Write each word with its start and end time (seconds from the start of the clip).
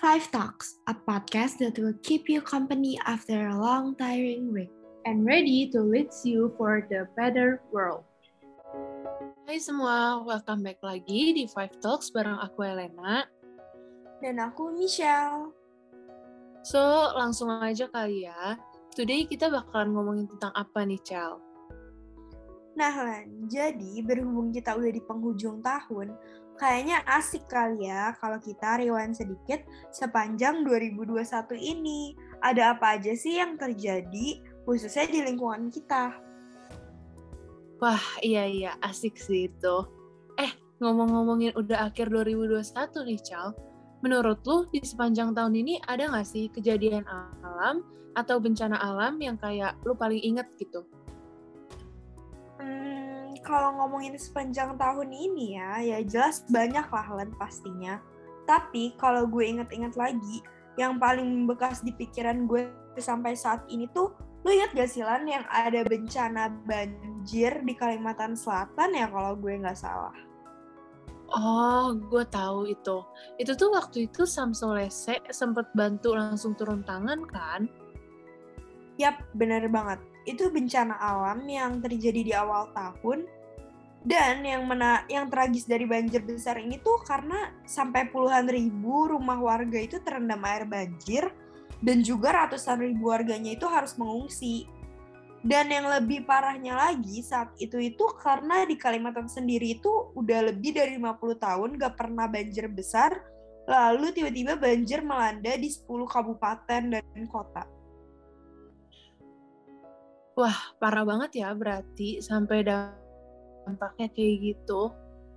Five 0.00 0.32
Talks, 0.32 0.80
a 0.88 0.96
podcast 0.96 1.60
that 1.60 1.76
will 1.76 1.92
keep 2.00 2.24
you 2.24 2.40
company 2.40 2.96
after 3.04 3.52
a 3.52 3.56
long, 3.56 3.92
tiring 4.00 4.48
week. 4.48 4.72
and 5.04 5.24
ready 5.24 5.68
to 5.72 5.80
lead 5.80 6.08
you 6.24 6.52
for 6.56 6.84
the 6.88 7.08
better 7.16 7.60
world. 7.72 8.04
Hai 9.48 9.60
semua, 9.60 10.20
welcome 10.24 10.64
back 10.64 10.80
lagi 10.84 11.36
di 11.36 11.44
Five 11.48 11.80
Talks 11.80 12.12
bareng 12.12 12.36
aku 12.36 12.64
Elena. 12.64 13.24
Dan 14.20 14.40
aku 14.40 14.72
Michelle. 14.76 15.52
So, 16.64 16.80
langsung 17.16 17.48
aja 17.48 17.88
kali 17.88 18.28
ya. 18.28 18.60
Today 18.92 19.24
kita 19.24 19.48
bakalan 19.48 19.96
ngomongin 19.96 20.26
tentang 20.28 20.52
apa 20.52 20.84
nih, 20.84 21.00
Chel? 21.00 21.40
Nah, 22.76 22.94
Lan, 22.96 23.48
jadi 23.48 24.00
berhubung 24.04 24.52
kita 24.52 24.76
udah 24.76 24.92
di 24.92 25.02
penghujung 25.04 25.60
tahun, 25.64 26.12
kayaknya 26.60 27.00
asik 27.08 27.48
kali 27.48 27.88
ya 27.88 28.12
kalau 28.20 28.36
kita 28.36 28.76
rewind 28.76 29.16
sedikit 29.16 29.64
sepanjang 29.88 30.60
2021 30.68 31.56
ini. 31.56 32.12
Ada 32.44 32.76
apa 32.76 33.00
aja 33.00 33.16
sih 33.16 33.40
yang 33.40 33.56
terjadi 33.56 34.44
khususnya 34.68 35.08
di 35.08 35.24
lingkungan 35.24 35.72
kita. 35.72 36.20
Wah, 37.80 38.04
iya 38.20 38.44
iya, 38.44 38.72
asik 38.84 39.16
sih 39.16 39.48
itu. 39.48 39.76
Eh, 40.36 40.52
ngomong-ngomongin 40.84 41.56
udah 41.56 41.88
akhir 41.88 42.12
2021 42.12 43.08
nih, 43.08 43.20
Chel. 43.24 43.56
Menurut 44.04 44.44
lu, 44.44 44.68
di 44.68 44.84
sepanjang 44.84 45.32
tahun 45.32 45.56
ini 45.56 45.80
ada 45.88 46.12
nggak 46.12 46.28
sih 46.28 46.52
kejadian 46.52 47.08
alam 47.44 47.84
atau 48.16 48.36
bencana 48.36 48.76
alam 48.76 49.16
yang 49.20 49.40
kayak 49.40 49.76
lu 49.84 49.96
paling 49.96 50.20
inget 50.20 50.48
gitu? 50.60 50.84
Kalau 53.50 53.74
ngomongin 53.82 54.14
sepanjang 54.14 54.78
tahun 54.78 55.10
ini 55.10 55.58
ya, 55.58 55.82
ya 55.82 55.98
jelas 56.06 56.46
banyak 56.46 56.86
lah 56.86 57.06
Len 57.18 57.34
pastinya. 57.34 57.98
Tapi 58.46 58.94
kalau 58.94 59.26
gue 59.26 59.42
inget-inget 59.42 59.98
lagi, 59.98 60.38
yang 60.78 61.02
paling 61.02 61.50
bekas 61.50 61.82
di 61.82 61.90
pikiran 61.90 62.46
gue 62.46 62.70
sampai 62.94 63.34
saat 63.34 63.66
ini 63.66 63.90
tuh 63.90 64.14
Lu 64.40 64.48
ingat 64.48 64.72
gak 64.72 64.88
sih 64.88 65.04
Lan 65.04 65.28
yang 65.28 65.44
ada 65.52 65.84
bencana 65.84 66.48
banjir 66.64 67.60
di 67.60 67.74
Kalimantan 67.76 68.32
Selatan 68.32 68.96
ya 68.96 69.06
kalau 69.12 69.36
gue 69.36 69.52
nggak 69.60 69.76
salah? 69.76 70.16
Oh, 71.30 71.94
gue 71.94 72.26
tahu 72.26 72.66
itu. 72.66 73.06
Itu 73.38 73.54
tuh 73.54 73.70
waktu 73.70 74.10
itu 74.10 74.26
Samsolese 74.26 75.22
sempat 75.30 75.70
bantu 75.78 76.18
langsung 76.18 76.58
turun 76.58 76.82
tangan 76.82 77.22
kan? 77.30 77.70
Yap, 78.98 79.22
bener 79.38 79.70
banget. 79.70 80.02
Itu 80.26 80.50
bencana 80.50 80.98
alam 80.98 81.46
yang 81.46 81.78
terjadi 81.78 82.20
di 82.26 82.32
awal 82.34 82.66
tahun. 82.74 83.30
Dan 84.00 84.40
yang 84.48 84.64
mena 84.64 85.04
yang 85.12 85.28
tragis 85.28 85.68
dari 85.68 85.84
banjir 85.84 86.24
besar 86.24 86.56
ini 86.56 86.80
tuh 86.80 87.04
karena 87.04 87.52
sampai 87.68 88.08
puluhan 88.08 88.48
ribu 88.48 89.12
rumah 89.12 89.36
warga 89.36 89.76
itu 89.76 90.00
terendam 90.00 90.40
air 90.40 90.64
banjir 90.64 91.28
dan 91.84 92.00
juga 92.00 92.32
ratusan 92.32 92.80
ribu 92.80 93.12
warganya 93.12 93.52
itu 93.52 93.68
harus 93.68 93.96
mengungsi. 94.00 94.64
Dan 95.40 95.72
yang 95.72 95.88
lebih 95.88 96.28
parahnya 96.28 96.76
lagi 96.76 97.24
saat 97.24 97.56
itu 97.56 97.80
itu 97.80 98.04
karena 98.20 98.68
di 98.68 98.76
Kalimantan 98.76 99.24
sendiri 99.24 99.80
itu 99.80 100.12
udah 100.12 100.52
lebih 100.52 100.76
dari 100.76 101.00
50 101.00 101.40
tahun 101.40 101.68
gak 101.80 101.96
pernah 101.96 102.28
banjir 102.28 102.68
besar, 102.68 103.24
lalu 103.64 104.12
tiba-tiba 104.12 104.60
banjir 104.60 105.00
melanda 105.00 105.56
di 105.56 105.72
10 105.72 105.88
kabupaten 106.04 106.82
dan 106.92 107.24
kota. 107.32 107.64
Wah, 110.36 110.76
parah 110.76 111.08
banget 111.08 111.40
ya 111.40 111.56
berarti 111.56 112.20
sampai 112.20 112.60
dampaknya 113.70 114.10
kayak 114.10 114.34
gitu. 114.42 114.90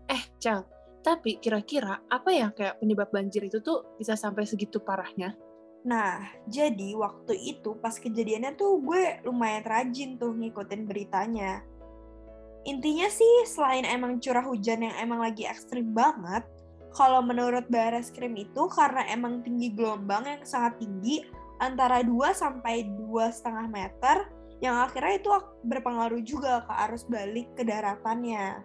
Eh, 0.09 0.23
Cal, 0.41 0.65
tapi 1.05 1.37
kira-kira 1.37 2.01
apa 2.09 2.29
ya 2.33 2.49
kayak 2.49 2.81
penyebab 2.81 3.13
banjir 3.13 3.45
itu 3.45 3.61
tuh 3.61 3.95
bisa 4.01 4.17
sampai 4.17 4.49
segitu 4.49 4.81
parahnya? 4.81 5.37
Nah, 5.83 6.23
jadi 6.47 6.95
waktu 6.95 7.35
itu 7.35 7.75
pas 7.77 7.93
kejadiannya 7.99 8.55
tuh 8.55 8.79
gue 8.79 9.21
lumayan 9.27 9.67
rajin 9.67 10.16
tuh 10.16 10.31
ngikutin 10.31 10.88
beritanya. 10.88 11.61
Intinya 12.63 13.11
sih 13.11 13.43
selain 13.43 13.83
emang 13.83 14.23
curah 14.23 14.47
hujan 14.47 14.88
yang 14.88 14.95
emang 14.95 15.19
lagi 15.19 15.43
ekstrim 15.43 15.91
banget, 15.91 16.47
kalau 16.95 17.19
menurut 17.19 17.67
Baris 17.67 18.13
Krim 18.13 18.39
itu 18.39 18.69
karena 18.72 19.03
emang 19.11 19.43
tinggi 19.43 19.75
gelombang 19.75 20.23
yang 20.23 20.43
sangat 20.47 20.79
tinggi 20.79 21.25
antara 21.59 21.99
2 21.99 22.31
sampai 22.31 22.88
dua 22.95 23.33
setengah 23.33 23.67
meter 23.67 24.29
yang 24.63 24.79
akhirnya 24.79 25.19
itu 25.19 25.29
berpengaruh 25.68 26.24
juga 26.24 26.63
ke 26.63 26.74
arus 26.88 27.03
balik 27.12 27.51
ke 27.59 27.68
daratannya. 27.68 28.63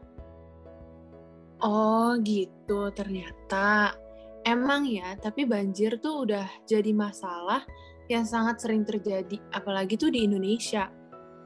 Oh 1.59 2.15
gitu 2.23 2.95
ternyata. 2.95 3.99
Emang 4.47 4.87
ya, 4.87 5.19
tapi 5.19 5.43
banjir 5.43 5.99
tuh 5.99 6.23
udah 6.23 6.47
jadi 6.71 6.95
masalah 6.95 7.67
yang 8.07 8.23
sangat 8.23 8.63
sering 8.63 8.87
terjadi, 8.87 9.43
apalagi 9.51 9.99
tuh 9.99 10.15
di 10.15 10.23
Indonesia. 10.23 10.87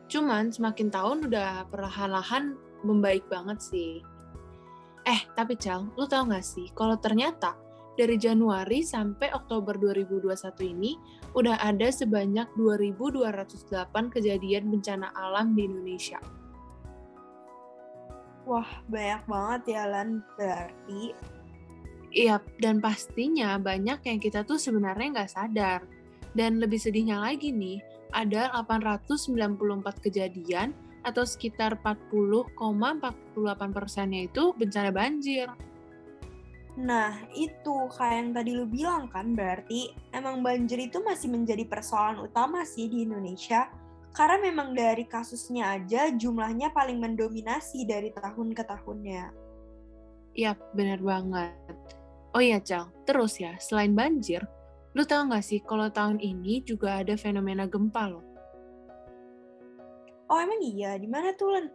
Cuman 0.06 0.52
semakin 0.52 0.92
tahun 0.92 1.18
udah 1.32 1.66
perlahan-lahan 1.72 2.54
membaik 2.84 3.24
banget 3.32 3.58
sih. 3.64 4.04
Eh, 5.08 5.20
tapi 5.34 5.58
Cal, 5.58 5.88
lu 5.96 6.04
tau 6.06 6.28
gak 6.28 6.44
sih, 6.46 6.70
kalau 6.76 6.94
ternyata 7.00 7.56
dari 7.96 8.16
Januari 8.16 8.80
sampai 8.80 9.32
Oktober 9.36 9.76
2021 9.76 10.72
ini 10.72 10.96
udah 11.36 11.60
ada 11.60 11.88
sebanyak 11.92 12.48
2.208 12.56 14.12
kejadian 14.12 14.72
bencana 14.72 15.12
alam 15.12 15.52
di 15.52 15.68
Indonesia. 15.68 16.20
Wah, 18.42 18.66
banyak 18.90 19.22
banget 19.30 19.62
ya, 19.70 19.84
Lan. 19.86 20.24
Berarti 20.34 21.14
Iya, 22.12 22.44
dan 22.60 22.76
pastinya 22.84 23.56
banyak 23.56 24.04
yang 24.04 24.20
kita 24.20 24.44
tuh 24.44 24.60
sebenarnya 24.60 25.16
nggak 25.16 25.32
sadar. 25.32 25.80
Dan 26.36 26.60
lebih 26.60 26.76
sedihnya 26.76 27.16
lagi 27.16 27.48
nih, 27.56 27.80
ada 28.12 28.52
894 28.52 29.96
kejadian 30.04 30.76
atau 31.02 31.24
sekitar 31.24 31.80
40,48 31.80 33.72
persennya 33.72 34.28
itu 34.28 34.52
bencana 34.60 34.92
banjir. 34.92 35.48
Nah, 36.72 37.28
itu 37.36 37.92
kayak 37.92 38.16
yang 38.16 38.30
tadi 38.32 38.50
lu 38.56 38.64
bilang 38.64 39.04
kan, 39.12 39.36
berarti 39.36 39.92
emang 40.16 40.40
banjir 40.40 40.80
itu 40.80 41.04
masih 41.04 41.28
menjadi 41.28 41.68
persoalan 41.68 42.24
utama 42.24 42.64
sih 42.64 42.88
di 42.88 43.04
Indonesia. 43.04 43.68
Karena 44.12 44.40
memang 44.40 44.76
dari 44.76 45.04
kasusnya 45.08 45.76
aja 45.76 46.12
jumlahnya 46.12 46.72
paling 46.72 47.00
mendominasi 47.00 47.84
dari 47.84 48.12
tahun 48.12 48.56
ke 48.56 48.64
tahunnya. 48.64 49.24
Iya, 50.32 50.56
benar 50.72 51.00
banget. 51.00 51.76
Oh 52.32 52.40
iya, 52.40 52.60
Cal. 52.60 52.88
Terus 53.04 53.36
ya, 53.36 53.56
selain 53.60 53.92
banjir, 53.92 54.40
lu 54.96 55.04
tau 55.04 55.28
gak 55.28 55.44
sih 55.44 55.60
kalau 55.60 55.92
tahun 55.92 56.20
ini 56.20 56.64
juga 56.64 57.04
ada 57.04 57.16
fenomena 57.20 57.68
gempa 57.68 58.08
loh? 58.08 58.24
Oh 60.32 60.40
emang 60.40 60.60
iya? 60.64 60.96
Di 60.96 61.08
mana 61.08 61.36
tuh, 61.36 61.52
Len? 61.52 61.68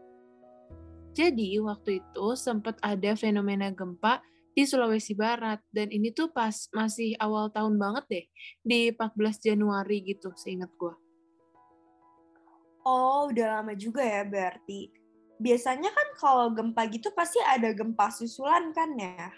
Jadi, 1.14 1.58
waktu 1.62 2.02
itu 2.02 2.26
sempat 2.34 2.78
ada 2.82 3.14
fenomena 3.14 3.70
gempa 3.70 4.22
di 4.58 4.66
Sulawesi 4.66 5.14
Barat. 5.14 5.62
Dan 5.70 5.94
ini 5.94 6.10
tuh 6.10 6.34
pas 6.34 6.66
masih 6.74 7.14
awal 7.22 7.54
tahun 7.54 7.78
banget 7.78 8.06
deh. 8.10 8.26
Di 8.66 8.80
14 8.90 9.38
Januari 9.38 10.02
gitu, 10.02 10.34
seingat 10.34 10.74
gue. 10.74 10.98
Oh, 12.82 13.30
udah 13.30 13.62
lama 13.62 13.78
juga 13.78 14.02
ya 14.02 14.26
berarti. 14.26 14.90
Biasanya 15.38 15.94
kan 15.94 16.08
kalau 16.18 16.50
gempa 16.50 16.90
gitu 16.90 17.14
pasti 17.14 17.38
ada 17.46 17.70
gempa 17.70 18.10
susulan 18.10 18.74
kan 18.74 18.98
ya? 18.98 19.30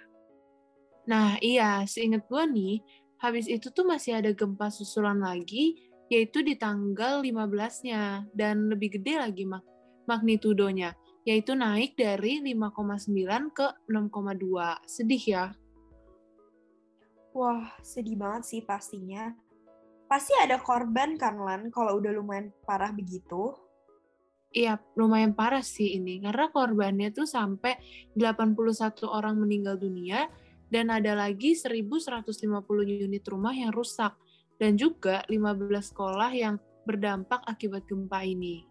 Nah, 1.09 1.35
iya, 1.43 1.83
seingat 1.83 2.23
gue 2.29 2.43
nih, 2.47 2.79
habis 3.19 3.49
itu 3.51 3.67
tuh 3.73 3.83
masih 3.83 4.15
ada 4.15 4.31
gempa 4.31 4.71
susulan 4.71 5.19
lagi, 5.19 5.75
yaitu 6.07 6.45
di 6.45 6.55
tanggal 6.55 7.19
15-nya, 7.19 8.29
dan 8.31 8.69
lebih 8.69 9.01
gede 9.01 9.17
lagi 9.17 9.43
mak 9.43 9.65
magnitudonya, 10.05 10.93
yaitu 11.29 11.53
naik 11.53 11.93
dari 11.93 12.41
5,9 12.41 13.53
ke 13.53 13.67
6,2. 13.85 14.81
Sedih 14.89 15.23
ya? 15.29 15.45
Wah, 17.37 17.69
sedih 17.85 18.17
banget 18.17 18.49
sih 18.49 18.61
pastinya. 18.65 19.37
Pasti 20.09 20.33
ada 20.41 20.57
korban 20.57 21.21
kan, 21.21 21.37
Lan, 21.37 21.69
kalau 21.69 22.01
udah 22.01 22.09
lumayan 22.17 22.49
parah 22.65 22.89
begitu? 22.89 23.53
Iya, 24.49 24.81
lumayan 24.97 25.37
parah 25.37 25.61
sih 25.61 26.01
ini, 26.01 26.17
karena 26.17 26.49
korbannya 26.49 27.13
tuh 27.13 27.29
sampai 27.29 27.77
81 28.17 29.05
orang 29.05 29.37
meninggal 29.37 29.77
dunia, 29.77 30.25
dan 30.73 30.89
ada 30.89 31.13
lagi 31.13 31.53
1.150 31.53 32.25
unit 33.05 33.21
rumah 33.29 33.53
yang 33.53 33.69
rusak, 33.69 34.17
dan 34.57 34.73
juga 34.81 35.21
15 35.29 35.93
sekolah 35.93 36.33
yang 36.33 36.57
berdampak 36.89 37.45
akibat 37.45 37.85
gempa 37.85 38.25
ini. 38.25 38.65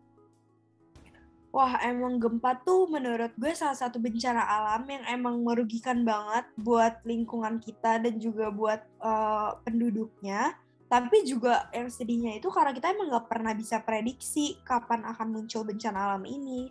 Wah, 1.59 1.75
emang 1.83 2.23
gempa 2.23 2.63
tuh 2.63 2.87
menurut 2.87 3.35
gue 3.35 3.51
salah 3.51 3.75
satu 3.75 3.99
bencana 3.99 4.47
alam 4.47 4.87
yang 4.87 5.03
emang 5.11 5.43
merugikan 5.43 6.07
banget 6.07 6.47
buat 6.55 7.03
lingkungan 7.03 7.59
kita 7.59 7.99
dan 7.99 8.15
juga 8.23 8.47
buat 8.55 8.79
uh, 9.03 9.59
penduduknya. 9.67 10.55
Tapi 10.87 11.27
juga 11.27 11.67
yang 11.75 11.91
sedihnya 11.91 12.39
itu 12.39 12.47
karena 12.55 12.71
kita 12.71 12.95
emang 12.95 13.11
nggak 13.11 13.27
pernah 13.27 13.59
bisa 13.59 13.83
prediksi 13.83 14.55
kapan 14.63 15.03
akan 15.03 15.35
muncul 15.35 15.67
bencana 15.67 16.15
alam 16.15 16.23
ini. 16.31 16.71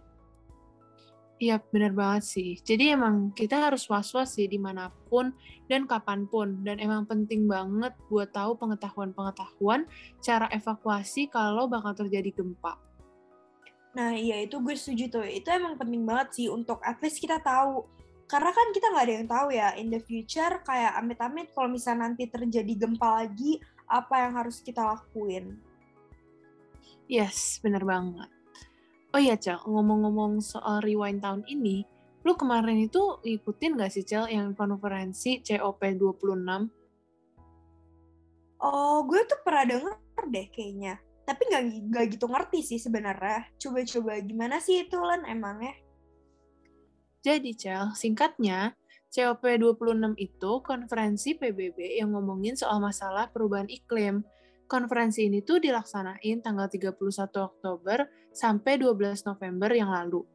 Iya, 1.44 1.60
bener 1.68 1.92
banget 1.92 2.24
sih. 2.24 2.56
Jadi 2.56 2.96
emang 2.96 3.36
kita 3.36 3.68
harus 3.68 3.84
was-was 3.92 4.40
sih 4.40 4.48
di 4.48 4.56
mana 4.56 4.88
pun 5.12 5.36
dan 5.68 5.84
kapan 5.84 6.32
pun. 6.32 6.64
Dan 6.64 6.80
emang 6.80 7.04
penting 7.04 7.44
banget 7.44 7.92
buat 8.08 8.32
tahu 8.32 8.56
pengetahuan-pengetahuan 8.56 9.84
cara 10.24 10.48
evakuasi 10.48 11.28
kalau 11.28 11.68
bakal 11.68 11.92
terjadi 11.92 12.32
gempa. 12.40 12.88
Nah, 13.98 14.14
iya 14.14 14.46
itu 14.46 14.62
gue 14.62 14.78
setuju 14.78 15.10
tuh. 15.10 15.26
Itu 15.26 15.50
emang 15.50 15.74
penting 15.82 16.06
banget 16.06 16.38
sih 16.38 16.48
untuk 16.54 16.78
at 16.86 17.02
least 17.02 17.18
kita 17.18 17.42
tahu. 17.42 17.82
Karena 18.30 18.54
kan 18.54 18.70
kita 18.70 18.94
nggak 18.94 19.06
ada 19.10 19.16
yang 19.18 19.28
tahu 19.28 19.48
ya, 19.50 19.68
in 19.74 19.90
the 19.90 19.98
future 19.98 20.62
kayak 20.62 20.94
amit-amit 21.02 21.50
kalau 21.58 21.72
misalnya 21.72 22.12
nanti 22.12 22.30
terjadi 22.30 22.86
gempa 22.86 23.26
lagi, 23.26 23.58
apa 23.90 24.28
yang 24.28 24.38
harus 24.38 24.62
kita 24.62 24.84
lakuin. 24.86 25.58
Yes, 27.08 27.58
bener 27.64 27.82
banget. 27.88 28.30
Oh 29.16 29.22
iya, 29.24 29.40
Cel, 29.40 29.64
ngomong-ngomong 29.64 30.44
soal 30.44 30.84
rewind 30.84 31.24
tahun 31.24 31.48
ini, 31.48 31.88
lu 32.28 32.36
kemarin 32.36 32.84
itu 32.84 33.00
ngikutin 33.24 33.80
gak 33.80 33.96
sih, 33.96 34.04
Cel, 34.04 34.28
yang 34.28 34.52
konferensi 34.52 35.40
COP26? 35.40 36.68
Oh, 38.60 39.08
gue 39.08 39.22
tuh 39.24 39.40
pernah 39.42 39.64
denger 39.64 39.96
deh 40.28 40.48
kayaknya. 40.52 41.00
Tapi 41.28 41.42
nggak 41.52 41.64
nggak 41.92 42.06
gitu 42.16 42.26
ngerti 42.32 42.60
sih 42.64 42.80
sebenarnya. 42.80 43.52
Coba-coba 43.60 44.16
gimana 44.24 44.64
sih 44.64 44.88
itu, 44.88 44.96
Len, 44.96 45.28
emangnya? 45.28 45.76
Jadi, 47.20 47.52
Cel, 47.60 47.92
singkatnya, 48.00 48.72
COP26 49.12 50.16
itu 50.16 50.52
konferensi 50.64 51.36
PBB 51.36 52.00
yang 52.00 52.16
ngomongin 52.16 52.56
soal 52.56 52.80
masalah 52.80 53.28
perubahan 53.28 53.68
iklim 53.68 54.24
konferensi 54.68 55.26
ini 55.26 55.42
tuh 55.42 55.64
dilaksanain 55.64 56.44
tanggal 56.44 56.68
31 56.68 57.00
Oktober 57.40 58.04
sampai 58.36 58.76
12 58.76 59.24
November 59.26 59.72
yang 59.72 59.90
lalu. 59.90 60.28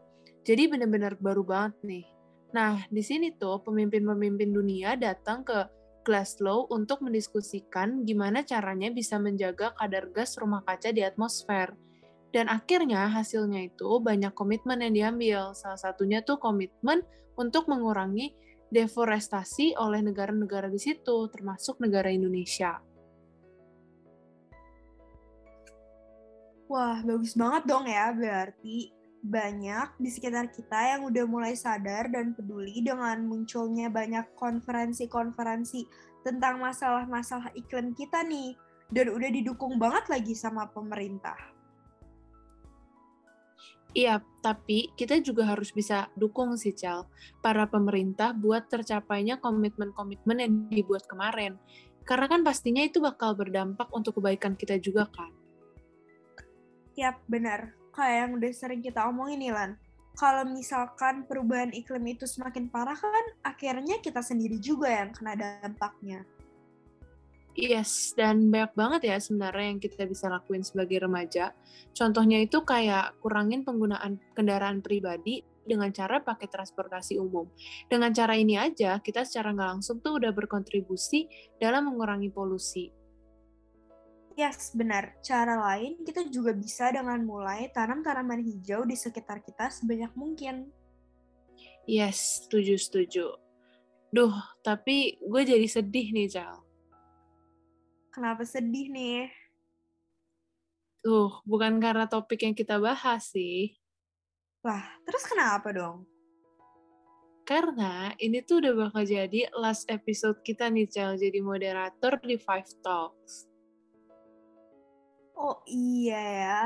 Jadi 0.43 0.67
benar-benar 0.67 1.21
baru 1.21 1.45
banget 1.45 1.77
nih. 1.85 2.05
Nah, 2.57 2.85
di 2.89 3.05
sini 3.05 3.33
tuh 3.37 3.63
pemimpin-pemimpin 3.63 4.51
dunia 4.51 4.97
datang 4.99 5.45
ke 5.47 5.69
Glasgow 6.03 6.67
untuk 6.71 7.01
mendiskusikan 7.03 8.03
gimana 8.03 8.43
caranya 8.43 8.91
bisa 8.91 9.17
menjaga 9.23 9.73
kadar 9.79 10.11
gas 10.11 10.35
rumah 10.37 10.63
kaca 10.67 10.91
di 10.91 11.03
atmosfer. 11.03 11.75
Dan 12.33 12.49
akhirnya 12.49 13.13
hasilnya 13.13 13.69
itu 13.69 14.01
banyak 14.01 14.33
komitmen 14.33 14.81
yang 14.81 14.95
diambil. 14.95 15.43
Salah 15.53 15.79
satunya 15.79 16.25
tuh 16.25 16.41
komitmen 16.41 17.05
untuk 17.37 17.69
mengurangi 17.69 18.33
deforestasi 18.73 19.77
oleh 19.77 20.01
negara-negara 20.01 20.73
di 20.73 20.81
situ, 20.81 21.29
termasuk 21.29 21.77
negara 21.79 22.09
Indonesia. 22.09 22.81
Wah, 26.73 27.05
bagus 27.05 27.37
banget 27.37 27.69
dong 27.69 27.85
ya. 27.85 28.17
Berarti 28.17 29.02
banyak 29.23 29.95
di 30.03 30.11
sekitar 30.11 30.51
kita 30.51 30.99
yang 30.99 31.07
udah 31.07 31.25
mulai 31.31 31.55
sadar 31.55 32.11
dan 32.11 32.35
peduli 32.35 32.83
dengan 32.83 33.23
munculnya 33.23 33.87
banyak 33.87 34.35
konferensi-konferensi 34.35 35.87
tentang 36.27 36.59
masalah-masalah 36.59 37.55
iklim 37.55 37.95
kita 37.95 38.27
nih. 38.27 38.59
Dan 38.93 39.15
udah 39.15 39.31
didukung 39.33 39.81
banget 39.81 40.11
lagi 40.13 40.35
sama 40.37 40.69
pemerintah. 40.69 41.39
Iya, 43.93 44.25
tapi 44.41 44.93
kita 44.97 45.21
juga 45.21 45.49
harus 45.53 45.73
bisa 45.73 46.09
dukung 46.17 46.57
sih, 46.57 46.73
Cel, 46.73 47.05
para 47.45 47.69
pemerintah 47.69 48.33
buat 48.33 48.69
tercapainya 48.69 49.41
komitmen-komitmen 49.41 50.37
yang 50.41 50.53
dibuat 50.69 51.05
kemarin. 51.09 51.57
Karena 52.03 52.27
kan 52.29 52.41
pastinya 52.41 52.81
itu 52.83 52.99
bakal 53.05 53.37
berdampak 53.37 53.89
untuk 53.93 54.21
kebaikan 54.21 54.57
kita 54.57 54.81
juga 54.81 55.09
kan. 55.13 55.33
Yap, 56.97 57.21
benar. 57.29 57.82
Kayak 57.93 58.17
yang 58.25 58.31
udah 58.41 58.51
sering 58.57 58.81
kita 58.81 59.05
omongin 59.09 59.39
nih, 59.41 59.53
Lan. 59.53 59.71
Kalau 60.13 60.45
misalkan 60.45 61.25
perubahan 61.25 61.73
iklim 61.73 62.05
itu 62.05 62.29
semakin 62.29 62.69
parah 62.69 62.97
kan, 62.97 63.27
akhirnya 63.49 64.01
kita 64.05 64.21
sendiri 64.21 64.61
juga 64.61 64.93
yang 64.93 65.13
kena 65.13 65.33
dampaknya. 65.37 66.25
Yes, 67.53 68.17
dan 68.17 68.49
banyak 68.49 68.73
banget 68.73 69.01
ya 69.13 69.17
sebenarnya 69.21 69.77
yang 69.77 69.81
kita 69.81 70.09
bisa 70.09 70.25
lakuin 70.33 70.65
sebagai 70.65 71.05
remaja. 71.05 71.53
Contohnya 71.93 72.41
itu 72.41 72.65
kayak 72.65 73.21
kurangin 73.21 73.61
penggunaan 73.61 74.17
kendaraan 74.33 74.81
pribadi 74.81 75.45
dengan 75.61 75.93
cara 75.93 76.25
pakai 76.25 76.49
transportasi 76.49 77.21
umum. 77.21 77.45
Dengan 77.93 78.09
cara 78.17 78.41
ini 78.41 78.57
aja, 78.57 78.97
kita 79.05 79.29
secara 79.29 79.53
nggak 79.53 79.71
langsung 79.79 80.01
tuh 80.01 80.17
udah 80.17 80.33
berkontribusi 80.33 81.29
dalam 81.61 81.93
mengurangi 81.93 82.33
polusi. 82.33 83.02
Yes, 84.33 84.73
benar. 84.73 85.13
Cara 85.21 85.61
lain, 85.61 86.01
kita 86.09 86.25
juga 86.33 86.57
bisa 86.57 86.89
dengan 86.89 87.21
mulai 87.21 87.69
tanam 87.69 88.01
tanaman 88.01 88.41
hijau 88.41 88.89
di 88.89 88.97
sekitar 88.97 89.45
kita 89.45 89.69
sebanyak 89.69 90.13
mungkin. 90.17 90.73
Yes, 91.85 92.47
setuju-setuju. 92.47 93.37
Duh, 94.13 94.33
tapi 94.65 95.21
gue 95.21 95.43
jadi 95.45 95.69
sedih 95.69 96.17
nih, 96.17 96.29
Cal. 96.33 96.65
Kenapa 98.13 98.45
sedih 98.45 98.89
nih? 98.93 99.29
Tuh, 101.05 101.43
bukan 101.45 101.81
karena 101.83 102.09
topik 102.09 102.45
yang 102.45 102.57
kita 102.57 102.81
bahas 102.81 103.29
sih. 103.33 103.77
Lah, 104.65 104.85
terus 105.05 105.27
kenapa 105.29 105.75
dong? 105.75 106.09
Karena 107.43 108.15
ini 108.23 108.41
tuh 108.47 108.63
udah 108.63 108.89
bakal 108.89 109.03
jadi 109.03 109.51
last 109.59 109.91
episode 109.93 110.41
kita 110.47 110.71
nih, 110.73 110.89
Cal, 110.89 111.19
jadi 111.21 111.43
moderator 111.43 112.17
di 112.23 112.39
Five 112.41 112.71
Talks. 112.81 113.52
Oh 115.37 115.65
iya 115.67 116.21
ya, 116.21 116.63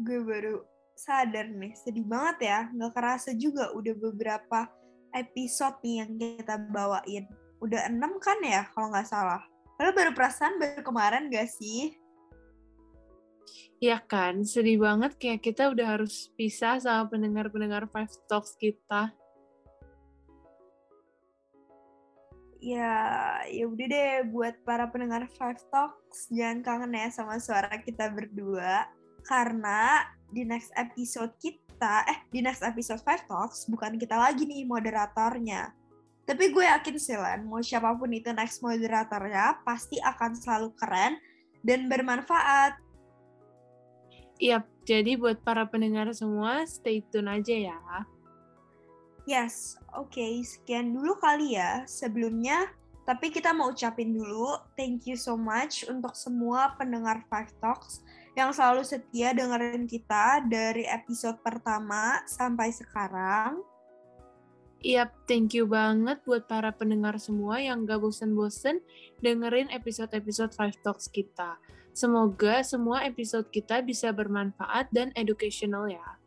gue 0.00 0.20
baru 0.24 0.64
sadar 0.96 1.48
nih, 1.50 1.76
sedih 1.76 2.06
banget 2.08 2.48
ya. 2.48 2.58
Nggak 2.72 2.92
kerasa 2.96 3.30
juga 3.36 3.70
udah 3.76 3.94
beberapa 3.96 4.70
episode 5.12 5.76
nih 5.84 5.96
yang 6.04 6.10
kita 6.16 6.56
bawain. 6.72 7.24
Udah 7.62 7.86
enam 7.86 8.16
kan 8.18 8.40
ya 8.42 8.66
kalau 8.72 8.90
nggak 8.90 9.06
salah. 9.06 9.42
Lalu 9.80 9.90
baru 9.98 10.10
perasaan 10.14 10.62
baru 10.62 10.82
kemarin 10.84 11.26
gak 11.32 11.48
sih? 11.48 11.96
Iya 13.82 13.98
kan, 13.98 14.46
sedih 14.46 14.78
banget 14.78 15.18
kayak 15.18 15.42
kita 15.42 15.66
udah 15.74 15.98
harus 15.98 16.30
pisah 16.38 16.78
sama 16.78 17.10
pendengar-pendengar 17.10 17.90
Five 17.90 18.14
Talks 18.30 18.54
kita. 18.54 19.10
Ya 22.62 22.94
ya 23.50 23.66
udah 23.66 23.86
deh 23.90 24.12
buat 24.30 24.54
para 24.62 24.86
pendengar 24.86 25.26
Five 25.34 25.58
Talks 25.74 26.30
jangan 26.30 26.62
kangen 26.62 26.94
ya 26.94 27.10
sama 27.10 27.42
suara 27.42 27.74
kita 27.82 28.06
berdua. 28.14 28.86
Karena 29.26 30.06
di 30.30 30.46
next 30.46 30.70
episode 30.78 31.34
kita 31.42 32.06
eh 32.06 32.22
di 32.30 32.38
next 32.38 32.62
episode 32.62 33.02
Five 33.02 33.26
Talks 33.26 33.66
bukan 33.66 33.98
kita 33.98 34.14
lagi 34.14 34.46
nih 34.46 34.62
moderatornya. 34.62 35.74
Tapi 36.22 36.54
gue 36.54 36.62
yakin 36.62 36.96
sih 37.02 37.18
Len 37.18 37.50
mau 37.50 37.58
siapa 37.58 37.90
pun 37.98 38.06
itu 38.14 38.30
next 38.30 38.62
moderatornya 38.62 39.66
pasti 39.66 39.98
akan 39.98 40.38
selalu 40.38 40.70
keren 40.78 41.18
dan 41.66 41.90
bermanfaat. 41.90 42.78
Iya, 44.42 44.66
jadi 44.82 45.14
buat 45.14 45.38
para 45.46 45.66
pendengar 45.70 46.10
semua, 46.14 46.66
stay 46.66 47.02
tune 47.10 47.30
aja 47.30 47.54
ya. 47.74 47.78
Yes, 49.24 49.78
oke. 49.94 50.10
Okay. 50.10 50.42
Sekian 50.42 50.94
dulu 50.94 51.14
kali 51.22 51.54
ya 51.54 51.86
sebelumnya. 51.86 52.70
Tapi 53.02 53.34
kita 53.34 53.50
mau 53.50 53.74
ucapin 53.74 54.14
dulu 54.14 54.54
thank 54.78 55.10
you 55.10 55.18
so 55.18 55.34
much 55.34 55.82
untuk 55.90 56.14
semua 56.14 56.78
pendengar 56.78 57.26
Five 57.26 57.50
Talks 57.58 57.98
yang 58.38 58.54
selalu 58.54 58.86
setia 58.86 59.34
dengerin 59.34 59.90
kita 59.90 60.46
dari 60.46 60.86
episode 60.86 61.42
pertama 61.42 62.22
sampai 62.30 62.70
sekarang. 62.70 63.58
Yep, 64.82 65.30
thank 65.30 65.54
you 65.54 65.66
banget 65.66 66.22
buat 66.26 66.50
para 66.50 66.74
pendengar 66.74 67.14
semua 67.18 67.62
yang 67.62 67.86
gak 67.86 68.02
bosen-bosen 68.02 68.82
dengerin 69.22 69.70
episode-episode 69.70 70.54
Five 70.54 70.78
Talks 70.82 71.06
kita. 71.06 71.58
Semoga 71.94 72.66
semua 72.66 73.06
episode 73.06 73.46
kita 73.50 73.78
bisa 73.82 74.10
bermanfaat 74.10 74.90
dan 74.90 75.14
educational 75.14 75.86
ya. 75.86 76.21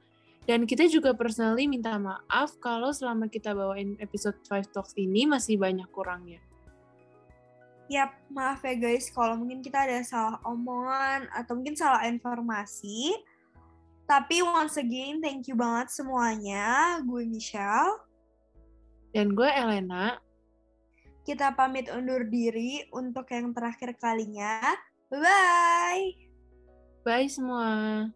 Dan 0.45 0.69
kita 0.69 0.85
juga 0.85 1.17
personally 1.17 1.65
minta 1.65 1.97
maaf 1.97 2.53
kalau 2.61 2.93
selama 2.93 3.25
kita 3.25 3.57
bawain 3.57 3.97
episode 3.97 4.37
Five 4.45 4.69
Talks 4.69 4.93
ini 4.93 5.25
masih 5.25 5.57
banyak 5.57 5.89
kurangnya. 5.89 6.37
Yap, 7.89 8.13
maaf 8.33 8.65
ya 8.65 8.77
guys 8.77 9.09
kalau 9.13 9.37
mungkin 9.37 9.61
kita 9.61 9.85
ada 9.85 10.01
salah 10.05 10.37
omongan 10.45 11.29
atau 11.33 11.57
mungkin 11.57 11.77
salah 11.77 12.05
informasi. 12.05 13.13
Tapi 14.05 14.45
once 14.45 14.77
again, 14.77 15.17
thank 15.17 15.49
you 15.49 15.57
banget 15.57 15.89
semuanya. 15.89 16.97
Gue 17.01 17.25
Michelle. 17.25 18.05
Dan 19.17 19.33
gue 19.33 19.49
Elena. 19.49 20.21
Kita 21.25 21.57
pamit 21.57 21.89
undur 21.89 22.21
diri 22.29 22.85
untuk 22.93 23.25
yang 23.33 23.49
terakhir 23.49 23.97
kalinya. 23.97 24.61
Bye-bye! 25.09 26.05
Bye 27.01 27.29
semua! 27.29 28.09